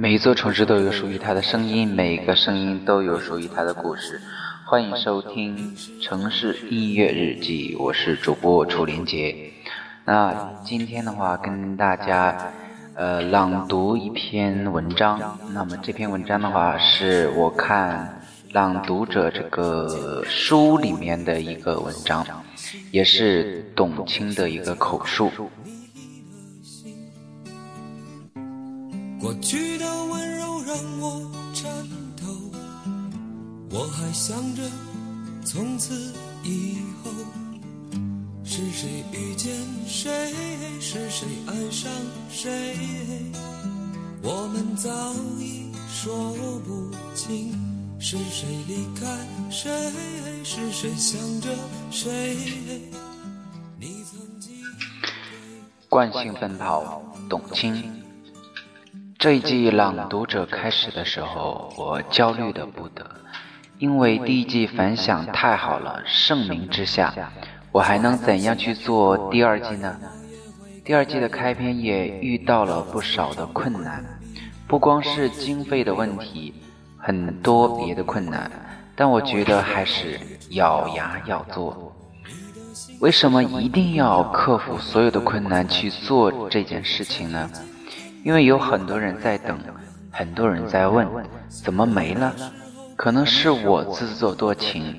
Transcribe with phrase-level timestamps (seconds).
[0.00, 4.20] 每一座城市都有属于它的声音，每一个声音都有属于它的故事。
[4.64, 9.34] 欢迎收听《城市音乐日记》，我是主播楚林杰。
[10.04, 12.52] 那今天的话，跟大家
[12.94, 15.36] 呃朗读一篇文章。
[15.52, 18.22] 那么这篇文章的话，是我看
[18.54, 22.24] 《朗读者》这个书里面的一个文章，
[22.92, 25.32] 也是董卿的一个口述。
[29.28, 31.70] 过去的温柔让我颤
[32.16, 32.24] 抖，
[33.68, 34.62] 我还想着
[35.44, 37.10] 从此以后
[38.42, 39.54] 是谁遇见
[39.86, 40.32] 谁，
[40.80, 41.92] 是谁爱上
[42.30, 42.74] 谁，
[44.22, 44.90] 我们早
[45.38, 46.32] 已说
[46.64, 47.52] 不清，
[48.00, 49.06] 是谁离开
[49.50, 49.70] 谁，
[50.42, 51.50] 是谁想着
[51.90, 52.34] 谁。
[53.78, 54.54] 你曾经
[55.86, 57.97] 惯性奔跑，董卿。
[59.18, 63.04] 这一季朗读者开始的时候，我焦虑的不得，
[63.78, 66.00] 因为第一季反响太好了。
[66.06, 67.12] 盛名之下，
[67.72, 69.98] 我还能怎样去做第二季呢？
[70.84, 74.04] 第二季的开篇也遇到了不少的困难，
[74.68, 76.54] 不光是经费的问题，
[76.96, 78.48] 很多别的困难。
[78.94, 80.20] 但我觉得还是
[80.50, 81.92] 咬牙要做。
[83.00, 87.50] 为什么一定要克服所有的困难去做这件事情呢？
[88.24, 89.58] 因为有很多人在等，
[90.10, 91.06] 很多人在问，
[91.48, 92.34] 怎么没了？
[92.96, 94.98] 可能是我自作多情，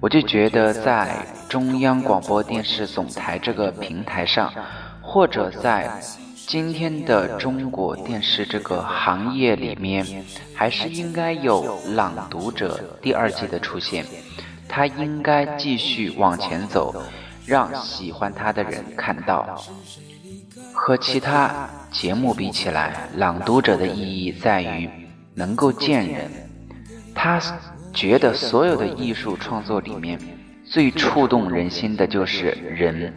[0.00, 4.52] 我就觉得在中央广播电视总台这个平台上，
[5.00, 5.88] 或者在
[6.34, 14.04] 今天的中国电视这个行业里面，还是应该有《朗读者》第二季的出现，
[14.68, 16.94] 他应该继续往前走，
[17.46, 19.62] 让喜欢他的人看到。
[20.80, 24.88] 和其他节目比起来，《朗读者》的意义在于
[25.34, 26.30] 能够见人。
[27.14, 27.38] 他
[27.92, 30.18] 觉得所有的艺术创作里面
[30.64, 33.12] 最触动人心的就是人，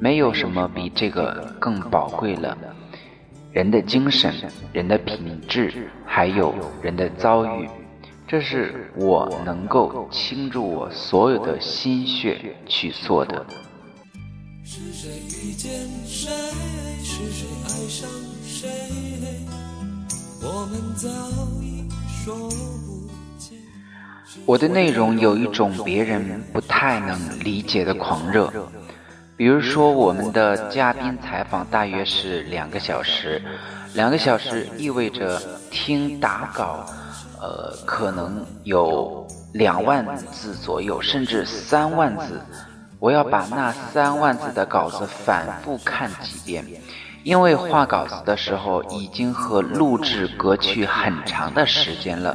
[0.00, 2.56] 没有什么比这个更宝贵了。
[3.52, 4.32] 人的精神、
[4.72, 7.68] 人的品质，还有人的遭遇，
[8.26, 13.44] 这是我能够倾注我所有的心血去做的。
[14.66, 15.10] 是谁
[15.42, 15.70] 遇见
[16.06, 16.30] 谁，
[17.02, 18.08] 是谁爱上
[18.46, 18.66] 谁？
[20.40, 21.06] 我们早
[21.60, 23.58] 已说不清。
[24.46, 28.50] 我的内容有一种别人不太能理解的狂热，
[29.36, 33.42] 比如说我们的嘉宾采访大约是两个小时，
[33.92, 36.86] 两个小时意味着听打稿，
[37.38, 42.40] 呃，可能有两万字左右，甚至三万字。
[43.04, 46.64] 我要把那三万字的稿子反复看几遍，
[47.22, 52.34] 因为画稿子的时候已经和录制隔去很长的时间了。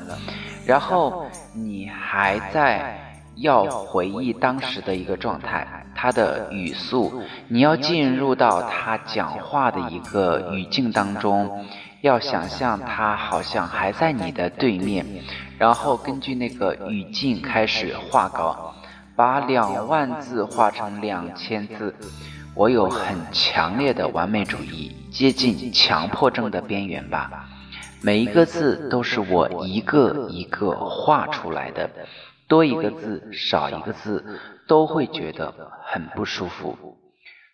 [0.68, 1.26] 然后
[1.56, 2.96] 你还在
[3.38, 5.66] 要回忆当时的一个状态，
[5.96, 11.66] 他的语速，你要进入到他讲话的一个语境当中，
[12.02, 15.04] 要想象他好像还在你的对面，
[15.58, 18.76] 然后根据那个语境开始画稿。
[19.20, 21.94] 把两万字画成两千字，
[22.56, 27.50] 我有很强烈的完美主义，接近强迫症的边缘吧。
[28.02, 31.90] 每一个字都是我一个一个画出来的，
[32.48, 35.54] 多一个字少一个字都会觉得
[35.84, 36.78] 很不舒服。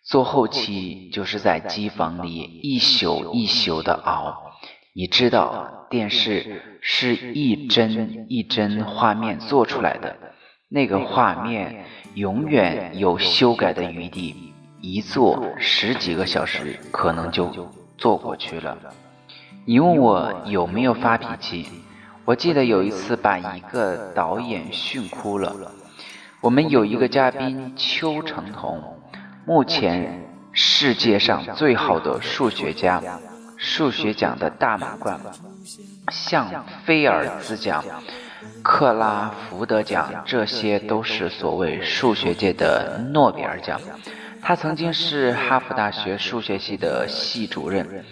[0.04, 4.52] 做后期就是在机房里一宿一宿的熬，
[4.94, 10.14] 你知道，电视是一帧一帧画面做出来的。
[10.68, 11.84] 那个画面
[12.14, 18.76] 永远有修改的余地，一坐十几个小时可能就坐过去了。
[19.64, 21.68] 你问我有没有发脾气？
[22.24, 25.54] 我记得有一次把一个导演训哭了。
[26.40, 28.82] 我们有一个嘉宾邱成桐，
[29.46, 30.20] 目前
[30.52, 33.00] 世界上最好的数学家，
[33.56, 35.20] 数学奖的大满贯，
[36.10, 37.84] 向菲尔兹奖。
[38.62, 43.80] 克拉福德奖，这些都是所谓数学界的诺贝尔奖。
[44.42, 48.04] 他曾经是哈佛大学数学系的系主任，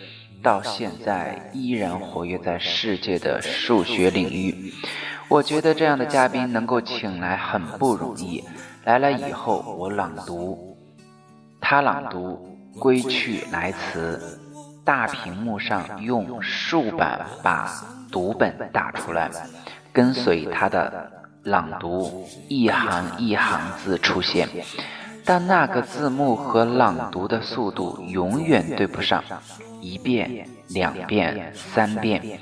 [0.43, 4.73] 到现在依然活跃在世界的数学领域。
[5.29, 8.43] 我觉得这样的嘉宾能够请来很不容易。
[8.85, 10.77] 来了以后，我朗读，
[11.61, 14.20] 他朗读《归去来辞》，
[14.85, 17.70] 大屏幕上用竖板把
[18.11, 19.31] 读本打出来。
[19.94, 21.11] 跟随他的
[21.44, 24.49] 朗读，一行一行字出现，
[25.25, 29.23] 但那个字幕和朗读的速度永远对不上，
[29.81, 32.41] 一遍、两遍、三遍。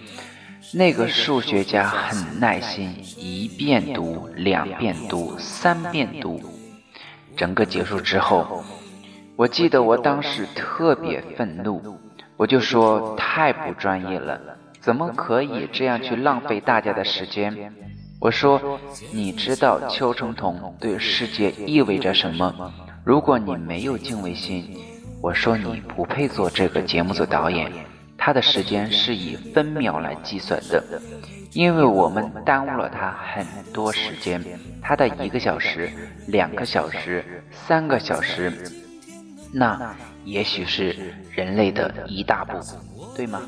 [0.73, 6.41] 那个数学家很耐心，一遍读、两遍读、三遍读。
[7.37, 8.65] 整个结束之后，
[9.37, 11.99] 我记得我当时特别愤怒，
[12.39, 14.41] 我就说太不专业了，
[14.83, 17.73] 怎么可以这样去浪费大家的时间？
[18.21, 18.81] 我说，
[19.13, 22.53] 你知道邱成桐对世界意味着什么？
[23.05, 24.77] 如果你没有敬畏心，
[25.23, 27.71] 我说你不配做这个节目组导演。
[28.19, 30.83] 他的时间是以分秒来计算的，
[31.53, 34.43] 因为我们耽误了他很多时间。
[34.81, 35.91] 他的一个小时、
[36.27, 38.53] 两个小时、三个小时，
[39.53, 39.95] 那
[40.25, 42.59] 也许是人类的一大步，
[43.17, 43.43] 对吗？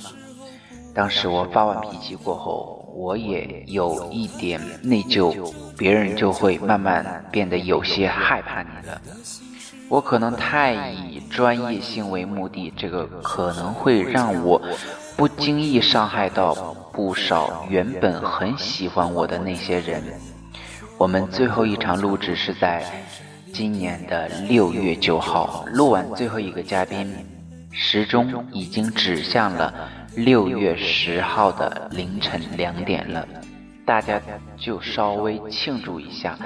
[0.94, 9.00] 当时我发完脾气过后，我也有一点内疚，别人就会慢慢变得有些害怕你了。
[9.88, 14.60] 我可能太以专业性为目的，这个可能会让我
[15.16, 16.54] 不经意伤害到
[16.92, 20.02] 不少原本很喜欢我的那些人。
[20.96, 22.82] 我们最后一场录制是在
[23.52, 27.14] 今年的六月九号，录完最后一个嘉宾，
[27.74, 29.74] 时钟已经指向了。
[30.16, 33.26] 六月十号的凌晨两点了，
[33.84, 34.20] 大家
[34.56, 36.38] 就稍微庆祝一下，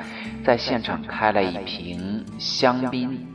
[0.42, 3.26] 在现场开了一瓶香槟，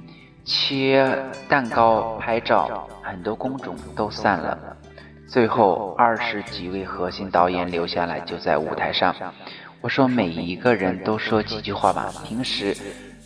[0.43, 1.15] 切
[1.47, 4.57] 蛋糕、拍照，很多工种都散了。
[5.27, 9.15] 最后二十几位核心导演留下来，就在舞台上。
[9.81, 12.75] 我说每一个人都说几句话吧，平时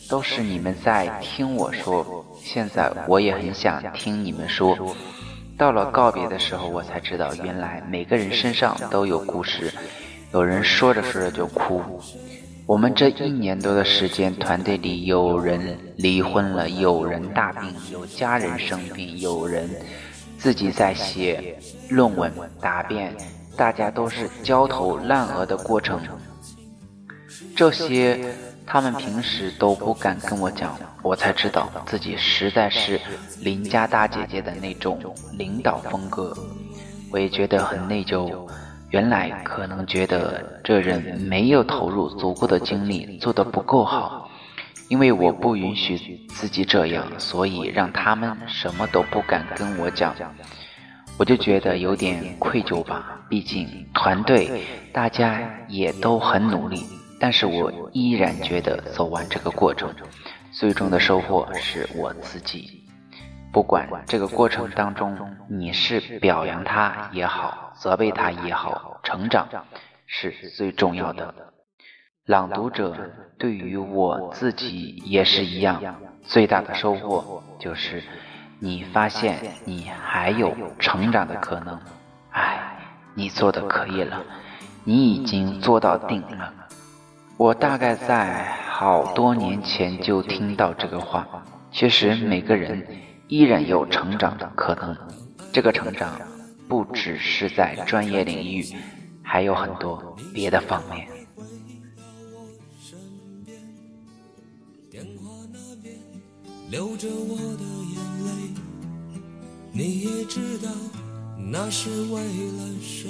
[0.09, 2.16] 都是你们在听我说，
[2.47, 4.95] 现在我也很想听你们说。
[5.57, 9.73] 到了告别的时候，我才知道，原来每个人身上都有故事。
[10.31, 11.81] 有人说着说着就哭。
[12.65, 19.69] 我们这一年多的时间，团队里有人离婚了，有人大病，有家人生病，有人
[20.37, 21.59] 自己在写
[21.89, 23.13] 论文答辩，
[23.57, 25.99] 大家都是焦头烂额的过程。
[27.53, 28.33] 这些。
[28.67, 32.99] 他们平时都不敢跟我讲，我才知道自己实在是
[33.39, 34.99] 邻家大姐姐的那种
[35.37, 36.37] 领导风格，
[37.09, 38.45] 我也觉得很内疚。
[38.89, 44.29] 原来可能觉得这人没有投入足够的精力，做得不够好，
[44.89, 50.13] 因为我不允许自己这样，所以让他们什么都不敢跟我讲，
[51.17, 53.21] 我就觉得有点愧疚吧。
[53.29, 56.85] 毕竟团队大家也都很努力。
[57.19, 59.93] 但是我依然觉得走完这个过程，
[60.51, 62.83] 最终的收获是我自己。
[63.51, 65.17] 不管这个过程当中
[65.49, 69.47] 你是表扬他也好，责备他也好，成长
[70.05, 71.33] 是最重要的。
[72.25, 72.95] 朗读者
[73.39, 75.81] 对于我自己也是一样，
[76.23, 78.03] 最大的收获就是
[78.59, 81.79] 你发现你还有成长的可能。
[82.31, 82.77] 哎，
[83.15, 84.21] 你做的可以了，
[84.83, 86.53] 你已经做到顶了。
[87.37, 91.27] 我大概在好多年前就听到这个话。
[91.71, 92.83] 其实每个人
[93.27, 94.97] 依然有成长的可能，
[95.53, 96.19] 这个成长
[96.67, 98.65] 不只是在专业领域，
[99.21, 101.07] 还有很多别的方面。
[106.71, 108.31] 流着我的眼泪，
[109.71, 110.69] 你也知道
[111.51, 113.07] 那是为了谁？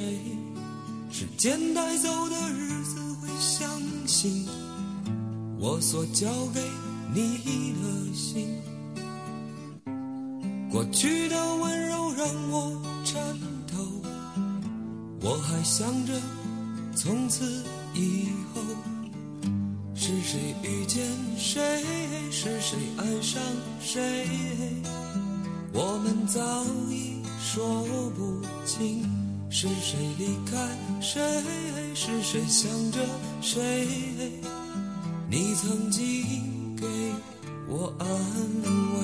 [1.09, 3.07] 时间带走的日子。
[3.39, 3.69] 相
[4.07, 4.47] 信
[5.59, 6.61] 我所交给
[7.13, 8.47] 你的心，
[10.71, 13.21] 过去的温柔让我颤
[13.67, 13.75] 抖。
[15.19, 16.13] 我还想着
[16.95, 18.61] 从此以后，
[19.93, 21.05] 是谁遇见
[21.37, 21.83] 谁，
[22.31, 23.41] 是谁爱上
[23.81, 24.25] 谁，
[25.73, 26.39] 我们早
[26.89, 27.83] 已说
[28.15, 29.16] 不清。
[29.49, 30.57] 是谁离开
[31.01, 31.21] 谁？
[31.95, 32.99] 是谁想着
[33.41, 33.87] 谁？
[35.29, 36.85] 你曾经给
[37.67, 38.97] 我安慰。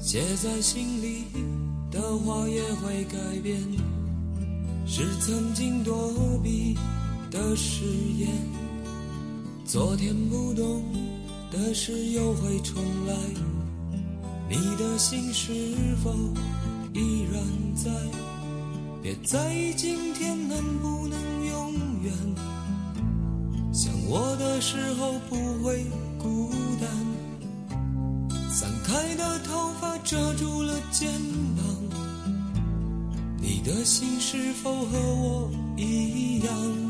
[0.00, 1.24] 写在心里
[1.90, 3.60] 的话也会改变，
[4.86, 6.76] 是曾经躲避
[7.30, 7.84] 的誓
[8.18, 8.28] 言。
[9.72, 10.82] 昨天不懂
[11.48, 13.14] 的事又会重来，
[14.48, 15.52] 你的心是
[16.02, 16.10] 否
[16.92, 17.40] 依然
[17.76, 17.88] 在？
[19.00, 21.72] 别在意今天能不能永
[22.02, 22.12] 远，
[23.72, 25.86] 想我的时候不会
[26.18, 26.50] 孤
[26.80, 26.90] 单。
[28.50, 31.08] 散开的头发遮住了肩
[31.56, 31.64] 膀，
[33.40, 36.89] 你的心是否和我一样？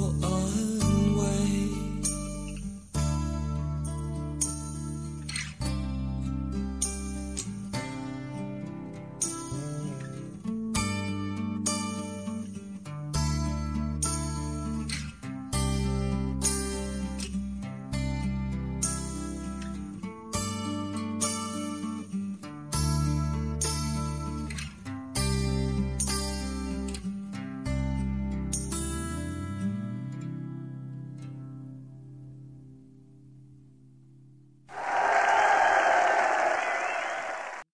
[0.00, 0.77] 我爱